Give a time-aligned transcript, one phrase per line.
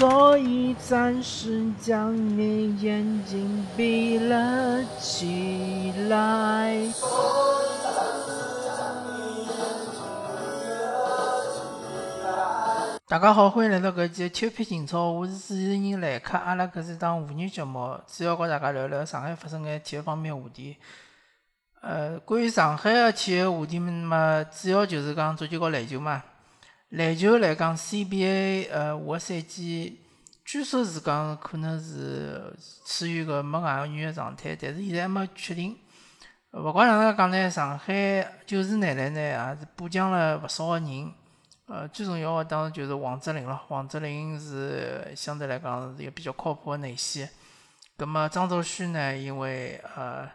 [0.00, 6.74] 所以暂时将你眼睛闭了起来。
[13.06, 16.38] 大家好，欢迎来到搿期《秋皮情操》，我是主持人来客。
[16.38, 20.78] 阿拉搿是档妇女节目，主要和大家聊聊上海发生的体育方面话题。
[21.82, 26.22] 呃，关于上海的体育话题嘛，主要就是讲足球和篮球嘛。
[26.90, 30.00] 篮球来讲，CBA 呃，下个赛季
[30.44, 32.52] 据说是讲可能是
[32.84, 35.78] 处于个没外援的状态，但是现在还没确定。
[36.52, 41.12] 勿管哪能讲呢，上海九四男篮呢也是补强了勿少个人。
[41.66, 43.62] 呃，最重要的当然就是王哲林了。
[43.68, 47.30] 王哲林是相对来讲是一个比较靠谱的内线。
[47.96, 50.28] 葛末张兆旭呢，因为呃，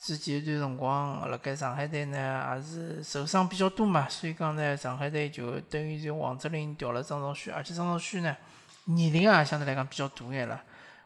[0.00, 8.36] 之前一段辰光辣盖上海队呢也是受伤比较多嘛，所以讲呢，上海队就等于就王哲林调了张兆旭，而且张兆旭呢
[8.84, 10.62] 年龄也相对来讲比较大眼了，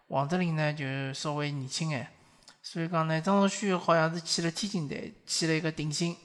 [0.08, 2.06] 王哲林呢就稍微年轻眼，
[2.62, 6.16] 所以讲呢，张兆旭好像是去了天津队，去了一个顶薪。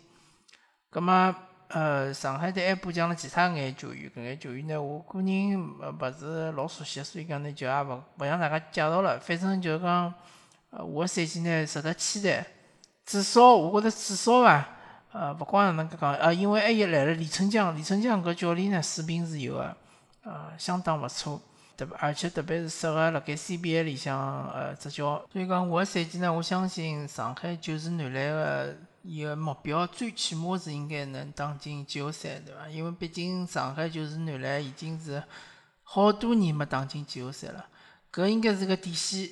[0.90, 1.36] 葛末。
[1.70, 9.20] 呃，上海队还补强了其他眼球员，搿眼球员呢，我个人呃勿是老熟悉，所以讲呢就也勿勿向大家介绍了。
[9.20, 10.14] 反正就讲，
[10.70, 12.46] 呃，下个赛季呢值得期待。
[13.08, 14.68] 至少我觉着至少伐，
[15.14, 19.76] 呃，勿光哪能介讲，呃，因为还有来了李春江，李春江搿教练呢水平是有个，
[20.24, 21.42] 呃，相当勿错，
[21.76, 25.26] 特别而且特别是适合辣盖 CBA 里向呃执教。
[25.32, 28.76] 所以讲下个赛季呢，我相信上海就是男篮个。
[29.10, 32.68] 伊个目标最起码是应该能打进季后赛，对伐？
[32.68, 35.24] 因为毕竟上海就是男篮已经是
[35.82, 37.66] 好多年没打进季后赛了，
[38.12, 39.30] 搿应该是个底线。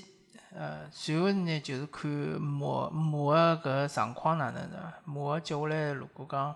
[0.57, 4.93] 呃，随后呢就是看马马个搿个状况哪能，对伐？
[5.03, 6.55] 马接下来如果讲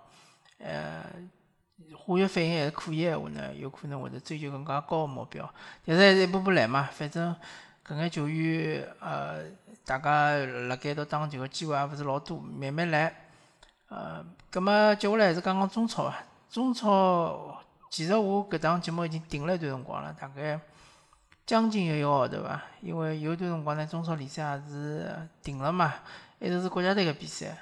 [0.59, 1.03] 呃
[1.97, 5.47] 化学反应还是可以闲话呢，有可能会得追求更加高个目标。
[5.85, 7.35] 但是还是一步步来嘛，反正
[7.85, 9.43] 搿眼球员呃。
[9.85, 13.11] 大家辣盖一道打球个机会也勿是老多，慢慢来。
[13.87, 16.15] 呃，葛末接下来还是讲讲中超伐。
[16.47, 17.57] 中超
[17.89, 20.59] 其实我搿档节目已经定了一段辰光了，大概
[21.49, 22.61] 将近一个号头伐。
[22.79, 25.11] 因为有段辰光呢，中超联赛也是
[25.41, 25.95] 停了嘛，
[26.37, 27.57] 一直是国家队个比赛。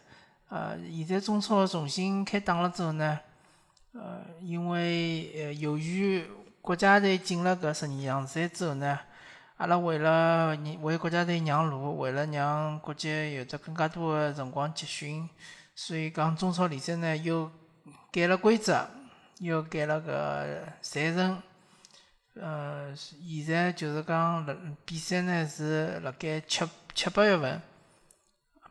[0.49, 3.17] 呃，现在中超重新开打了之后呢，
[3.93, 6.25] 呃，因为呃由于
[6.61, 8.99] 国家队进了搿十二强赛之后呢。
[9.55, 15.27] 阿拉为了为国家队让路，为了让国脚有着更加多的辰光集训，
[15.73, 17.49] 所以讲中超联赛呢又
[18.11, 18.87] 改了规则，
[19.39, 21.41] 又改了个赛程。
[22.41, 27.61] 呃，现在就是讲比赛呢是辣盖七七八月份，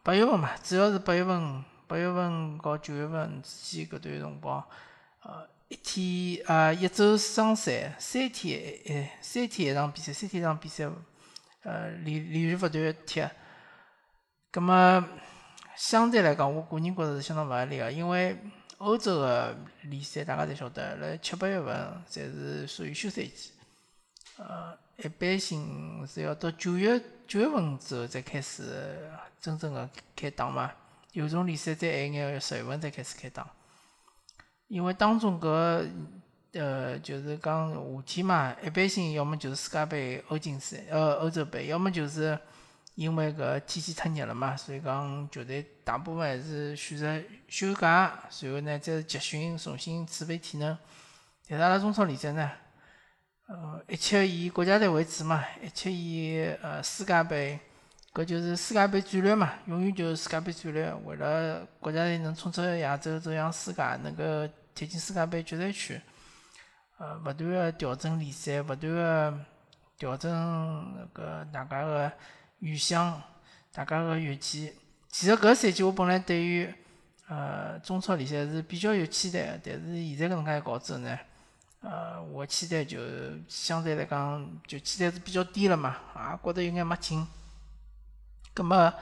[0.02, 4.64] 八月份嘛，主要是八月份，八月份到九月份之间搿段辰光，
[5.22, 5.48] 呃。
[5.68, 10.88] 一天啊，一周双赛，三天诶，三天一场比赛，三天一场比赛，
[11.64, 13.28] 呃，连连续勿断踢。
[14.52, 15.04] 葛末
[15.74, 18.38] 相对来讲，我个人觉着是相当勿合理个，因为
[18.78, 21.74] 欧洲个联赛大家侪晓得，辣七八月份
[22.08, 23.50] 侪是属于休赛期，
[24.38, 28.98] 呃，一般性是要到九月九月份之后才开始
[29.40, 30.70] 真正个开打嘛，
[31.12, 33.46] 有种联赛再晚眼十月份才开始开打。
[34.68, 35.88] 因为当中搿
[36.52, 42.38] 呃，就是讲夏天嘛，一般性要么就是世界杯、欧锦赛、呃欧洲杯，要么就是
[42.94, 50.76] 因为搿天气太热了嘛，所以讲球队大部分还是选择休假，随后呢再集训，重新储备体能。
[51.48, 52.50] 但是阿拉中超联赛呢，
[53.46, 57.58] 呃，一切以国家队为主嘛，一切以呃世界杯。
[58.12, 60.90] 搿就是世界杯战略嘛，永远就是世界杯战略。
[61.04, 64.24] 为了国家队能冲出亚洲，走向世界，能够
[64.74, 66.00] 踢进世界杯决赛圈，
[66.96, 69.38] 呃，勿断个调整联赛，勿断个
[69.98, 70.32] 调整
[70.96, 72.10] 那个大家个
[72.60, 73.22] 预想，
[73.70, 74.72] 大家个预期。
[75.10, 76.72] 其实搿赛季我本来对于
[77.28, 81.18] 呃中超联赛是比较有期待个，但是现在搿能介搞之后呢，
[81.88, 82.98] 呃，我期待就
[83.46, 87.24] 相对来讲就期待是比较低了嘛，也觉得有眼没劲。
[88.52, 88.92] 葛末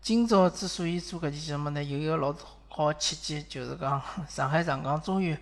[0.00, 2.32] 今朝之所以做搿期节目呢，有一个老
[2.68, 5.36] 好契机，就是讲上海上港终于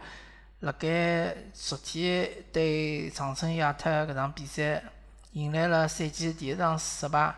[0.60, 4.82] 辣盖昨天对长春亚泰搿场比赛
[5.32, 7.34] 迎来了赛季第一场失败。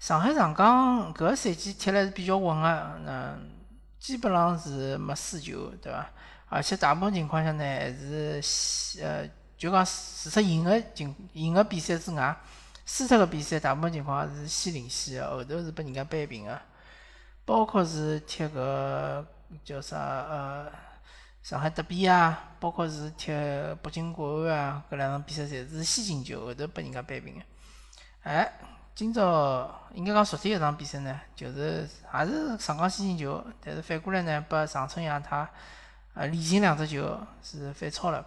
[0.00, 3.50] 上海上港搿赛季踢了是比较稳个，嗯，
[4.00, 6.10] 基本上是没输球，对伐？
[6.52, 8.42] 而且大部分情况下呢，还是
[9.02, 9.26] 呃，
[9.56, 12.36] 就讲除脱赢个情赢个比赛之外。
[12.84, 16.60] 输脱个比赛，大部分情况是先领先个，后头是拨人家扳平个。
[17.44, 19.26] 包括是踢个
[19.64, 20.70] 叫啥呃
[21.42, 23.32] 上海德比啊，包括是踢
[23.82, 27.40] 北京国安啊，搿两场比赛侪是先进球，后头拨人家扳平个。
[28.24, 28.52] 哎，
[28.94, 35.48] 今朝应该讲昨天一场比赛呢，就是也是上港先进球，但是反过来呢，拨长春亚泰
[36.14, 38.24] 呃连进两只球是反超了。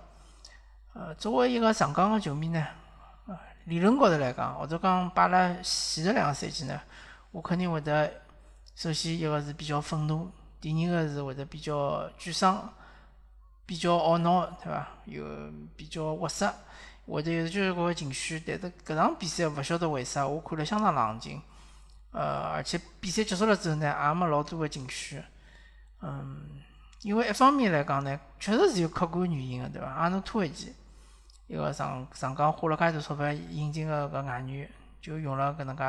[0.93, 2.65] 呃，作为一个上港个球迷呢，
[3.27, 6.81] 呃，理论高头来讲，或者讲摆辣前头两个赛季呢，
[7.31, 8.11] 我肯定会得
[8.75, 12.73] 首先一个是比较愤怒，第二个是会得比较沮丧。
[13.67, 14.87] 比较懊恼，对伐？
[15.05, 15.25] 有
[15.75, 16.53] 比较窝塞，
[17.07, 18.39] 会得有交关情绪。
[18.45, 21.41] 但是搿场比赛勿晓得为啥，我看了相当冷静。
[22.11, 25.19] 呃，而且比赛结束了之后呢，也没老多个情绪。
[26.03, 26.61] 嗯，
[27.05, 29.87] 因为一方面来讲呢，确实是有客观原因个，对伐？
[29.89, 30.73] 阿诺托维奇，
[31.45, 34.67] 一个上上港花了介多钞票引进个搿外援，
[34.99, 35.83] 就用了搿能介，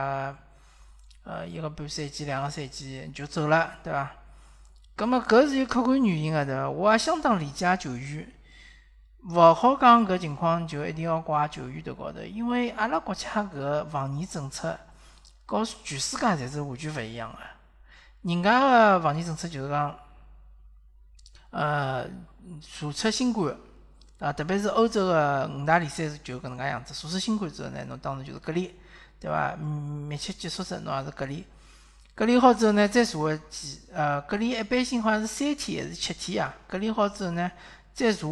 [1.25, 4.13] 呃，一个半赛季、两个赛季就走了，对伐？
[4.95, 6.69] 葛末搿是有客观原因个，对伐？
[6.69, 8.31] 我也相当理解球员，
[9.31, 14.79] 勿好讲搿情况就一定要怪球员头高头，因为阿拉国家搿个防疫政策，
[15.47, 17.39] 和全世界侪是完全勿一样个。
[18.21, 19.99] 人家个防疫政策就是讲，
[21.56, 22.06] 呃，
[22.61, 23.56] 查出新冠，
[24.19, 28.75] 啊，特别是欧洲个五大联赛是就搿能介样子，查出新冠之后呢，侬当然就是隔离，
[29.19, 29.56] 对伐？
[29.56, 31.43] 密切接触者侬也是隔离。
[32.14, 36.55] 隔离好之后呢，再查个几，呃，隔离一般性好像是三天还是七天啊？
[36.69, 37.50] 隔离好之后呢，
[37.94, 38.26] 再查，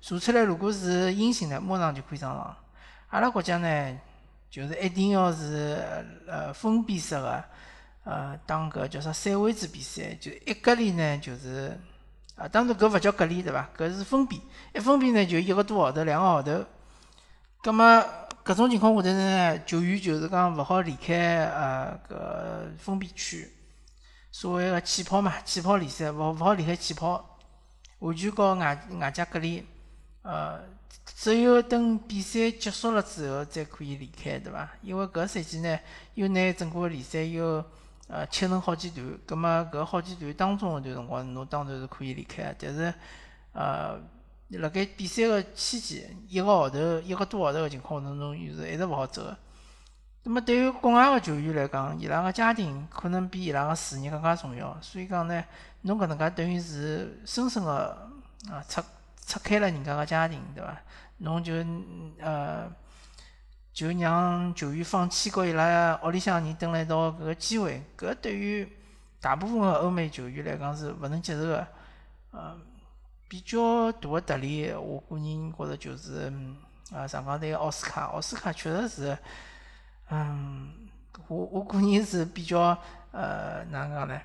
[0.00, 2.56] 查出来如果是阴性的，马上就可以上床。
[3.08, 3.98] 阿拉国家呢，
[4.50, 5.84] 就是一定要是
[6.26, 7.44] 呃封闭式个，
[8.04, 11.78] 呃，打搿叫啥三位制比赛，就一隔离呢就是，
[12.40, 13.68] 啊，当然搿勿叫隔离对伐？
[13.76, 14.40] 搿是封闭，
[14.74, 16.64] 一封闭呢就一个多号头，两个号头，
[17.62, 18.04] 葛末。
[18.42, 23.48] 搿种情况下头呢，球员就是讲勿好离开呃搿封闭区，
[24.32, 27.38] 所谓个气泡嘛，气泡联赛勿勿好离开气泡，
[27.98, 29.62] 完全告外外界隔离，
[30.22, 30.58] 呃，
[31.04, 34.68] 只有等比赛结束了之后才可以离开，对伐？
[34.80, 35.78] 因为搿赛季呢，
[36.14, 37.62] 又拿整个联赛又
[38.10, 42.92] 呃切成好几段，葛末搿好几段当中一段辰光，侬当然是可以离开，但是
[43.52, 44.00] 呃。
[44.54, 49.36] 辣盖比赛个期间，一个号头、一个多号头个情况当中，又是一直勿好走个。
[50.24, 54.76] 那么对于国外个球员来讲，伊拉个家庭可能比伊拉个事业更加重要。
[54.80, 55.44] 所以讲呢，
[55.82, 58.10] 侬搿能介等于是深深个
[58.50, 58.82] 啊拆
[59.24, 60.76] 拆开了人家个家庭，对伐？
[61.18, 61.52] 侬就
[62.18, 62.68] 呃
[63.80, 68.68] 就让球员放弃和伊拉屋里向人蹲辣一道搿个机会，搿对于
[69.20, 71.66] 大部分个欧美球员来讲是勿能接受个，
[72.32, 72.56] 呃。
[73.30, 76.32] 比较大个特例，我个人觉着就是，
[76.92, 79.18] 啊，上港队奥斯卡，奥斯卡确实是，
[80.10, 80.68] 嗯，
[81.28, 82.76] 我我个人是比较，
[83.12, 84.20] 呃，哪能讲呢？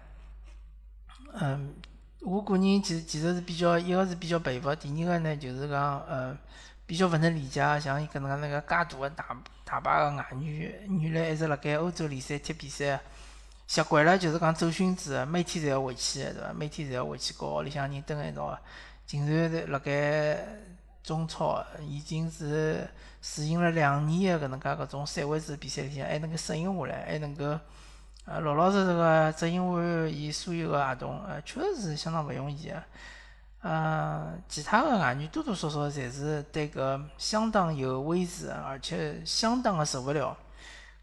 [1.33, 1.75] 嗯，
[2.21, 6.35] 我个人其实其实是比较，一个是比较佩服，第二个呢就是讲，呃，
[6.87, 12.99] 比较勿能理解，像伊搿能介那个介大个大大把个外援，原来一直辣盖欧洲联赛踢比赛，
[13.65, 16.53] 习惯了就是讲走训制，每天侪要回去个，对伐？
[16.53, 18.59] 每天侪要回去跟屋里向人蹲一道个。
[19.07, 20.37] 竟然在辣盖
[21.03, 22.87] 中超，已经是
[23.21, 27.43] 适应了两年的搿能介搿种三位制比赛里向，还能够适应下来，还能够
[28.25, 32.83] 呃老老实实个执行完伊所有个合同，呃，确实是相当勿容易个。
[33.65, 40.37] 呃，其他的外援多多少少侪是对搿相当有位置，而且相当的受勿了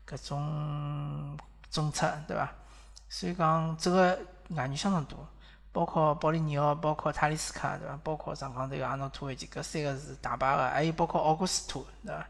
[0.09, 1.37] 搿种
[1.69, 2.49] 政策，对伐？
[3.09, 4.17] 所以讲这个
[4.51, 5.19] 外援相当多。
[5.73, 7.99] 包括保利尼奥，包括塔利斯卡，对伐？
[8.05, 12.25] 包括上港队个阿诺托维奇，搿三个是大把个，还有包括奥古斯托，对伐？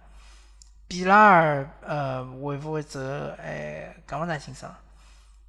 [0.89, 2.99] 比拉尔，呃，会勿会走？
[3.39, 4.75] 哎，讲勿大清爽，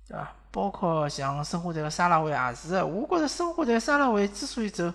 [0.07, 0.31] 对伐？
[0.51, 4.93] 包括像申花队个沙拉维也是，我觉着申花队沙拉维之所以走，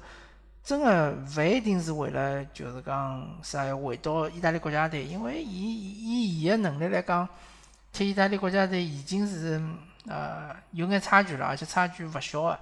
[0.62, 7.28] 真个勿一定是为了就是讲啥要回到意大利国家队，因为伊以伊个能力来讲，
[7.92, 9.60] 踢意大利国家队已经是
[10.06, 12.58] 呃有眼差距了，而且差距勿小个。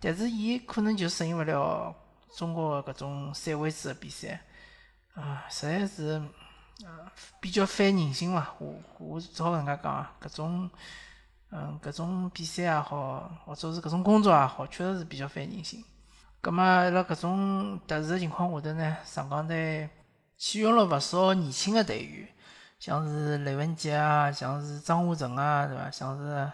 [0.00, 1.94] 但是伊可能就适应勿了
[2.34, 4.40] 中国搿种三位制的比赛，
[5.14, 6.22] 啊，实在是，
[6.82, 8.54] 呃，比较反人性伐？
[8.58, 10.70] 我我只好搿能介讲啊，搿种，
[11.50, 15.84] 嗯，搿种比赛也好，或者是搿种工作也好，确实是比较反人性。
[16.40, 19.88] 葛末辣搿种特殊的情况下头呢，上港队
[20.36, 22.28] 启用了勿少年轻的队员，
[22.78, 25.90] 像是雷文杰啊，像是张华成啊，对伐？
[25.90, 26.50] 像是。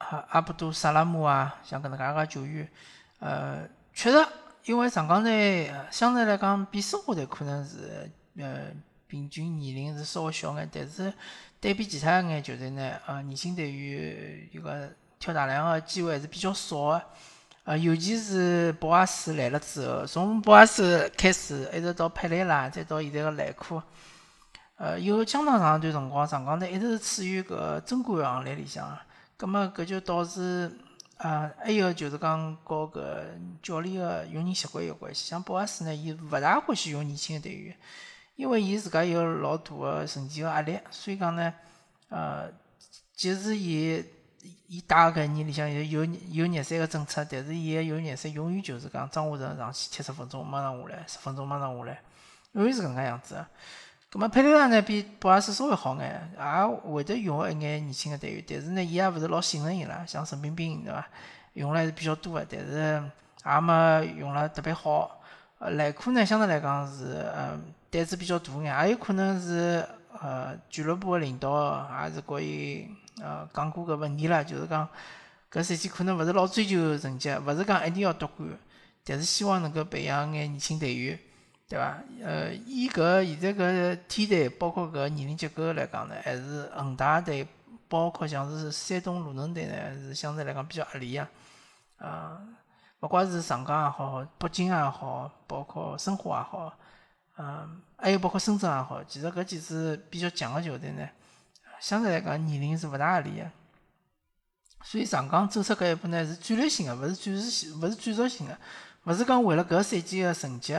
[0.00, 2.66] 阿阿布杜萨拉姆啊，像搿能介个球员，
[3.18, 4.16] 呃，确实，
[4.64, 8.68] 因为上港队相对来讲比申花队可能是呃
[9.06, 11.12] 平均年龄是稍微小眼，但是
[11.60, 17.02] 对比其他一眼球队呢，呃，年轻队员一个挑大梁个机会还是比较少个。
[17.64, 23.80] 呃，尤其是博阿斯来了之后，从博阿斯开始，一直到佩雷拉，再到现在个莱库，
[24.76, 28.98] 呃，有相当长一段辰光，上港队一直是处于搿争冠行列里向。
[29.36, 30.72] 葛末搿就导致，
[31.18, 33.02] 呃，还有就是讲，和搿
[33.62, 35.28] 教练个用人习惯有关系。
[35.28, 37.76] 像博阿斯呢，伊勿大欢喜用年轻个队员，
[38.40, 41.52] 因为伊自家有老大个成绩个压力，所以讲呢，
[42.08, 42.50] 呃，
[43.14, 44.02] 即使伊。
[44.72, 52.00] 伊带个年里向有有有热身个政策，但是伊个有热身永远就是讲张华成上去踢十分钟，马上下来，十分钟马上下来，
[52.52, 53.44] 永远是搿能介样子。
[54.08, 61.04] 葛末佩雷拉呢比博阿斯稍微好眼，也会得用一眼年轻个队员，但是呢，伊也勿是老信任伊拉，像陈彬彬对伐？
[61.54, 63.02] 用了还是比较多个，但是
[63.44, 65.19] 也没用了特别好。
[65.60, 69.86] 呃，莱库呢相对来讲是呃胆子比较大眼，也有可能是
[70.20, 72.88] 呃俱乐部个领导也是告伊。
[73.22, 74.88] 呃，讲过搿问题了，就是讲
[75.52, 78.48] 搿赛季可能勿是老追求成绩，勿是讲一定要夺冠，
[79.04, 81.18] 但是希望能够培养眼年轻队员，
[81.68, 81.98] 对伐？
[82.24, 87.46] 呃，以搿现在搿梯队，包括搿年龄结构来讲呢，还是恒大队，
[87.86, 91.28] 包括像是山东鲁能队呢，是相对来讲比较合理啊。
[91.98, 92.40] 啊，
[93.00, 96.72] 勿管是上港也好，北京也好，包括申花也好，
[97.38, 101.08] 嗯，还有包括深圳也好，其实搿几支比较强个球队呢。
[101.80, 103.50] 相对来讲，年龄是勿大合理个，
[104.82, 108.58] 所以上港走出搿一步呢，是战略性个，勿是战术性，勿是战术性个，
[109.04, 110.76] 勿是讲为了搿赛季个成绩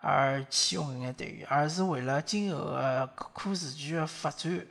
[0.00, 4.64] 而启用搿眼队员，而是为了今后个可持续个发展。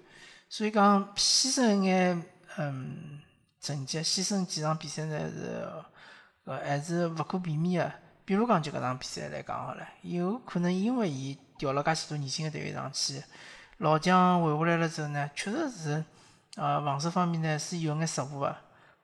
[0.47, 2.23] 所以讲，牺牲一眼
[2.57, 3.19] 嗯
[3.59, 5.69] 成绩，牺牲几场比赛呢是
[6.47, 7.93] 呃还是勿可避免个。
[8.25, 13.23] 比如讲，就搿场比赛来讲好了，有可能因为伊调了介许多年轻个队员上去。
[13.77, 16.03] 老将换下来了之后呢，确实是，
[16.55, 18.55] 呃，防守方面呢是有眼失误个，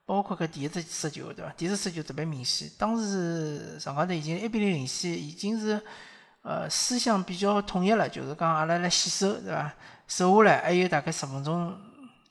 [0.04, 1.52] 包括搿第一只失球，对伐？
[1.56, 5.80] 第一只失球特别明显，当时上港队已经一比零领先，已经是，
[6.42, 9.72] 呃，思想比较统一了，就是讲阿拉来洗手，对伐？
[10.06, 11.74] 守下来还有大概十分钟，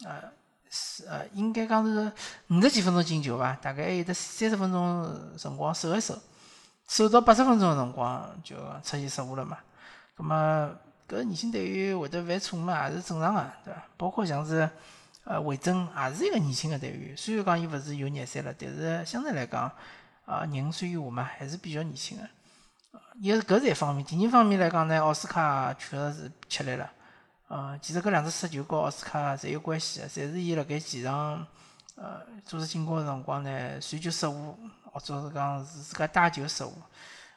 [0.05, 0.21] 呃，
[0.75, 2.11] 是呃，应该讲是
[2.49, 3.53] 五十几分钟进球伐？
[3.61, 6.17] 大概还有得三十分钟辰光守一守，
[6.87, 9.59] 守到八十分钟个辰光就出现失误了嘛，
[10.15, 10.71] 葛么。
[11.05, 13.83] 搿年轻队员会得犯错误嘛，也是正常个，对伐？
[13.97, 14.67] 包括像是
[15.25, 17.15] 呃魏征，也是一个年轻个队员。
[17.15, 19.69] 虽然讲伊勿是有廿岁了，但是相对来讲，
[20.25, 22.23] 啊廿五岁以下嘛，还是比较年轻个。
[23.19, 26.89] 一是搿是一方面，第二方面来讲呢，奥斯卡确实是吃力了。
[27.53, 31.45] 呃，其实搿两只失球跟奥斯卡侪有关系个，侪是伊辣盖前场
[31.95, 34.57] 呃组织进攻个辰光呢，传球失误，
[34.91, 36.73] 或者是讲是自家带球失误。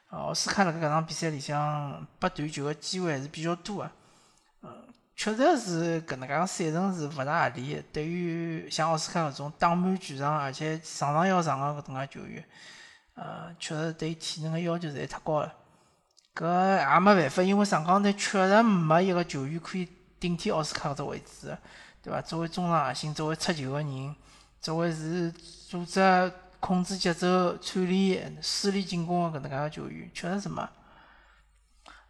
[0.08, 3.90] 奥斯卡辣盖搿场比赛里向拨断球个机会还是比较多个，
[4.62, 4.70] 嗯，
[5.14, 7.84] 确实是搿能介个赛程是勿大合理。
[7.92, 12.42] 对于像奥斯卡搿种打满全场而且场场要上个搿种介球员，
[13.16, 15.54] 呃，确实对体能个要求实在太高了。
[16.34, 16.46] 搿
[16.78, 19.86] 也没办法，因为上港队确实没一个球员可以
[20.26, 21.56] 顶替奥斯卡搿只位置，
[22.02, 22.20] 对伐？
[22.20, 24.16] 作为中场核心，作为出球个人，
[24.60, 26.32] 作为是组织。
[26.58, 30.66] 控制节奏、串联、梳理进攻个搿能介个球员，确实是没。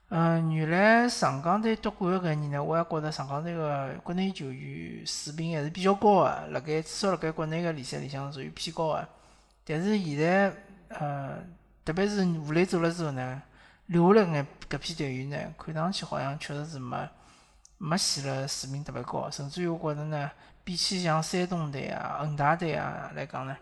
[0.09, 9.07] 嗯，原来上港队夺冠个搿年呢，我也觉着上港队个国内球员水平还是比较高个，辣盖至少辣盖国内个联赛里向属于偏高个。
[9.65, 10.55] 但是现在，
[10.89, 11.39] 呃，
[11.85, 13.43] 特别是吴磊走了之后呢，
[13.87, 16.97] 留下来眼搿批队员呢，看上去好像确实是没
[17.79, 20.31] 没显了水平特别高，甚至于我觉着呢，
[20.65, 23.57] 比起像山东队啊、恒大队啊来讲呢。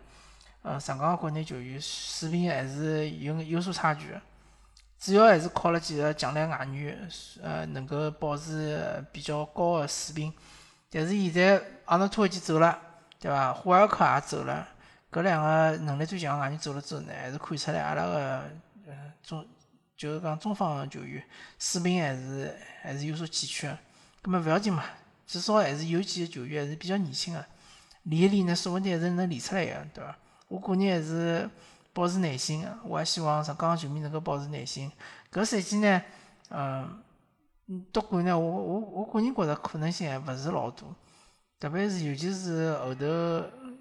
[0.67, 4.19] 呃，上港国内球员水平还是有有所差距，
[4.99, 7.07] 主要还是靠了几个强力外援，
[7.43, 10.33] 呃，能够保持比较高的水平。
[10.89, 12.81] 但是现在阿诺托已经走了，
[13.19, 13.53] 对伐？
[13.53, 14.67] 霍尔克也走了，
[15.11, 18.41] 搿两个能力最强外援走了之后呢，还是看出来阿拉个
[18.87, 19.47] 呃中
[19.95, 21.23] 就是讲中方球员
[21.59, 23.77] 水平还是还是有所欠缺。
[24.25, 24.83] 葛末勿要紧嘛，
[25.27, 27.45] 至少还是有几个球员还是比较年轻个，
[28.03, 30.17] 练一练呢，说不定还是能练出来个，对伐？
[30.47, 31.47] 我个人还是
[31.93, 34.91] 保持耐心个，我也希望上港球迷能够保持耐心。
[35.31, 36.01] 搿赛季呢，
[36.49, 37.03] 嗯，
[37.91, 40.87] 夺冠呢，我我我个人觉着可能性还勿是老大，
[41.59, 43.05] 特别是尤其是后头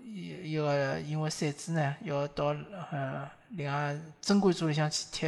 [0.04, 2.54] 一一个因为赛制呢，要到
[2.92, 5.26] 呃另外争冠组里向去踢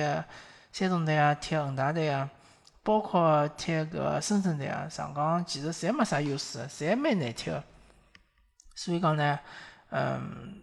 [0.72, 2.28] 山东队啊，踢恒大队啊，
[2.86, 7.62] 包括踢搿深圳队啊，上港其实侪没啥优势，侪蛮难踢个。
[8.76, 9.38] 所以讲呢，
[9.90, 10.62] 嗯。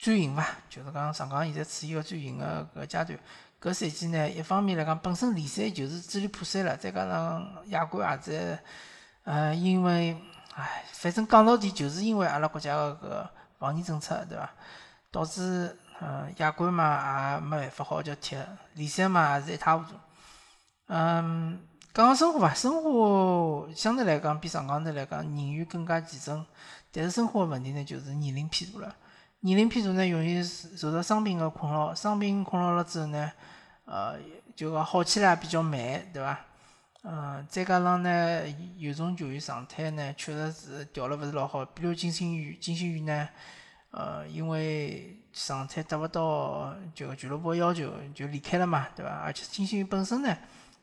[0.00, 3.18] 转型伐，就是讲上港现在处于一个转型个搿阶段。
[3.60, 8.62] 搿赛季呢，一方面来讲，本身联赛就是支离破碎了，再加上亚冠也在，
[9.24, 10.16] 呃，因为，
[10.54, 14.48] 唉，反正讲到底就是因为阿拉国家个搿防疫政策，对伐？
[15.10, 18.36] 导致嗯，亚冠嘛也没办法好叫踢，
[18.74, 19.96] 联赛嘛也是一塌糊涂。
[20.88, 21.58] 嗯，
[21.94, 26.44] 讲讲申花吧，申花相对来讲比上港头来讲人员更加集中，
[26.90, 28.96] 但是生活问题呢就是年龄偏大了，
[29.40, 33.30] 年龄偏大呢容易受到伤病的困扰，伤病困扰了之后呢，
[33.84, 34.16] 呃，
[34.56, 35.78] 就讲好起来也比较慢，
[36.12, 36.40] 对伐？
[37.02, 38.42] 嗯，再加上呢，
[38.76, 43.28] 有种球员状态呢确实是调了勿是老好，比如金星宇，金星宇呢。
[43.90, 49.10] 呃，因为状态达勿到就俱乐部要求，就离开了嘛，对伐？
[49.24, 50.36] 而且金星宇本身呢，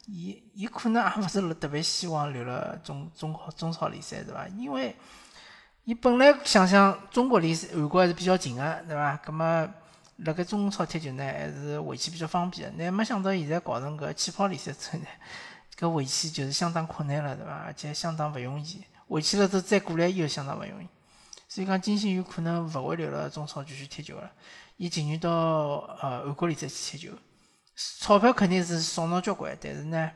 [0.07, 4.47] 伊伊可能也勿是特别希望留了中中中超联赛，对伐？
[4.50, 4.95] 因为
[5.83, 9.17] 伊本来想想中国离韩国还是比较近个，对伐？
[9.17, 9.45] 葛末
[10.17, 12.83] 辣盖中超踢球呢，还是回去比较方便个。
[12.83, 15.05] 乃没想到现在搞成搿气泡联赛之后呢，
[15.77, 17.51] 搿回去就是相当困难了，对伐？
[17.65, 20.88] 而且相当勿容易，回去了之后再过来又相当勿容易。
[21.47, 24.31] 所以讲，金星有可能勿会留辣中超继续踢球了，
[24.77, 25.29] 伊情愿到
[26.01, 27.13] 呃韩国联赛去踢球。
[27.75, 30.12] 钞票肯定是少拿交关，但是呢，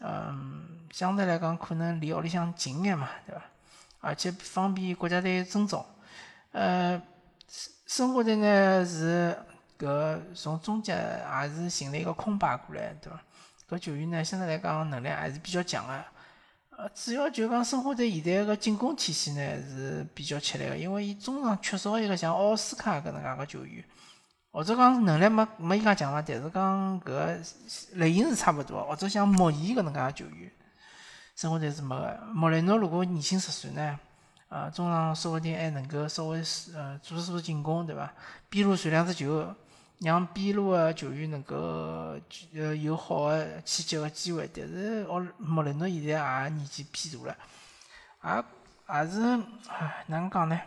[0.00, 3.42] 嗯，相对来讲可能离屋里向近眼嘛，对伐？
[4.00, 5.84] 而且方便国家队征召。
[6.52, 7.00] 呃，
[7.86, 9.36] 申花队呢是
[9.78, 13.20] 搿从中甲也是寻了一个空白过来，对伐？
[13.68, 16.04] 搿球员呢相对来讲能力还是比较强个。
[16.76, 23.84] 呃，主要就讲申花队现在个进攻体系呢是比较吃力个，因为伊中场缺少一个像奥斯卡搿能介个球员，
[24.52, 27.52] 或者讲能力没没伊介强嘛，但是讲搿
[27.94, 30.50] 类型是差勿多，或者像莫伊搿能介个球员，
[31.34, 32.20] 生活侪是没个。
[32.32, 33.98] 莫雷诺如果年轻十岁呢，
[34.48, 36.38] 呃，中场说不定还能够稍微
[36.74, 38.12] 呃组织组织进攻，对伐？
[38.48, 39.52] 边路传两只球。
[40.04, 48.44] 让边路个球员能够呃有好个契机个机会，但是奥莫雷诺现在也年纪偏大了，
[48.88, 49.20] 也也是
[49.68, 50.60] 唉哪能讲呢？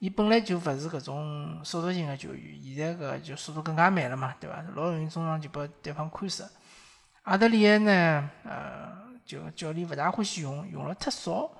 [0.00, 4.64] 伊本来就勿是搿种速度型个球员，现在搿就速度更加慢了嘛，对伐？
[4.74, 6.50] 老容易中场就拨对方看死。
[7.24, 8.90] 阿德里安呢，呃，
[9.26, 11.50] 就教练勿大欢喜用，用了忒少。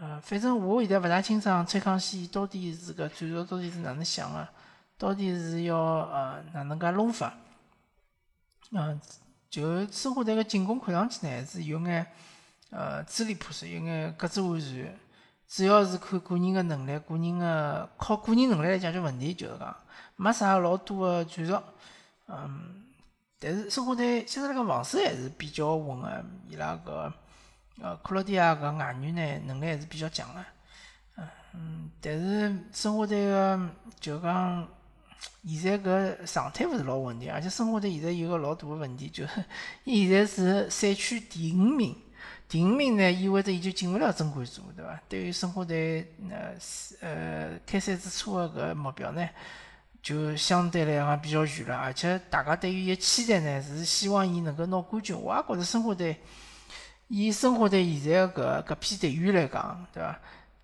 [0.00, 4.48] 呃，反正我现在勿大清爽崔康熙到底是搿战术到底是哪能想个。
[4.98, 7.32] 到底是要呃哪能介弄法？
[8.72, 9.00] 嗯，
[9.48, 12.04] 就申花队个进攻看上去呢，还是有眼
[12.70, 14.98] 呃支离破碎，有眼各自为战。
[15.48, 19.74] 主要是看个人个能力，个人个靠个人能力来解决问题，就是讲
[20.16, 21.60] 没啥老多个战术。
[22.26, 22.84] 嗯，
[23.40, 27.12] 但是申花队现在那个防守还是比较稳个，伊拉个
[27.80, 30.44] 呃克罗地亚搿外援呢能力还是比较强个。
[31.54, 34.68] 嗯，但是申花队个就讲。
[35.44, 39.44] 现在搿状态勿是老稳定，而且申花队现在有个老大个问题，就是
[39.82, 41.96] 伊现在是赛区第五名，
[42.48, 45.00] 第五名呢意味着伊就进勿了争冠组，对伐？
[45.08, 46.54] 对于申花队呃
[47.00, 49.28] 呃开赛之初个搿目标呢，
[50.02, 55.14] 就相对来讲比较远了，而且大家对于伊期待呢是希望伊能够拿冠军。
[55.14, 56.16] 我也觉着申花队
[57.08, 60.18] 以申花队现在搿搿批队员来讲，对伐？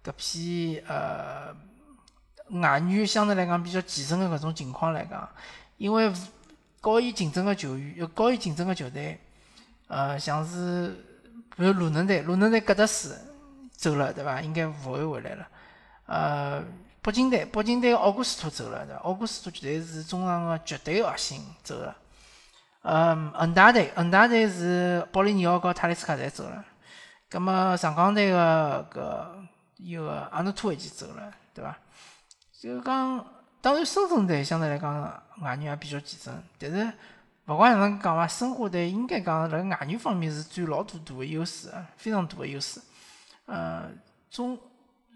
[0.05, 1.55] 搿批呃。
[2.51, 5.27] 外援相对来讲比较健身的搿种情况来讲，
[5.79, 6.13] 因为
[6.79, 9.19] 高伊竞争的球员，高伊竞争的球队，
[9.89, 10.95] 呃，像是
[11.57, 13.17] 比如鲁能队，鲁能队格德斯
[13.71, 14.41] 走了，对伐？
[14.41, 15.47] 应该勿会回来了。
[16.07, 16.63] 呃，
[17.01, 19.01] 北京队，北京队奥古斯托走了，对伐？
[19.03, 21.97] 奥古斯托绝对是中场的绝对核心走了。
[22.83, 26.65] 呃，恒大队，恒大队是保利尼奥和塔利斯卡侪走了。
[27.31, 29.27] 葛末上港队个搿
[29.79, 31.77] 有个阿诺托维奇走了，对伐？
[32.61, 33.27] 就讲，
[33.61, 35.03] 当然深圳队相对来讲
[35.41, 36.93] 外援也比较健身，但是
[37.47, 42.81] 勿管哪能讲伐，申花队应该讲辣外援方面是占老大大个优势，非常大个优势。
[43.47, 43.91] 呃，
[44.31, 44.59] 中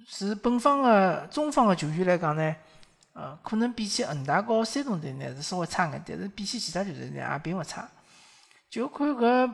[0.07, 2.55] 是本方个中方个球员来讲呢，
[3.15, 7.89] 呃，可能比起恒大和山东队呢是稍微差眼，但是比起其他球队呢也并勿差。
[8.69, 9.51] 就看搿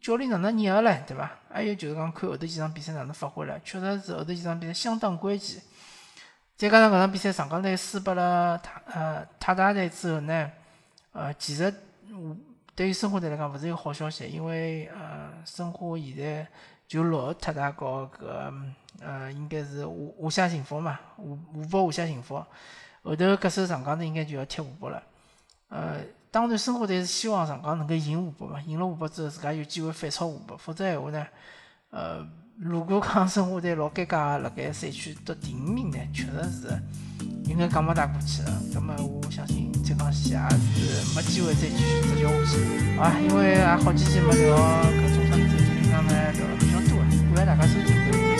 [0.00, 1.28] 教练哪能捏个唻，对伐？
[1.52, 5.60] 还有就是讲看后头几场比赛哪能发挥了，确实是后头几场比赛相当关键。
[6.56, 10.50] 再加上搿场比赛上港队输拨了泰呃泰达队之后呢，
[11.12, 11.72] 呃，其实
[12.74, 16.46] 对于申花队来讲勿是一个好消息，因为呃申花现在
[16.86, 18.52] 就落后泰达和搿
[19.00, 22.36] 呃应该是华华夏幸福嘛，湖湖北华夏幸福，
[23.02, 25.02] 后头搿首上港队应该就要踢湖北了。
[25.68, 31.26] 呃，当然申花队是希望上港能够赢湖北嘛，赢了湖北之后自家有机会反超湖北，否则闲话呢，
[31.90, 32.26] 呃。
[32.62, 36.82] 如果讲申花队老尴尬，辣盖赛区得第五名呢，确实是
[37.44, 38.62] 应该讲勿大过去了。
[38.72, 40.38] 那么我相信蔡康熙也
[40.74, 46.98] 是没机会再继续执教下去，好因为也好几期没聊搿中超联赛，今天讲呢聊了比较多，
[47.34, 48.39] 感谢大家收听。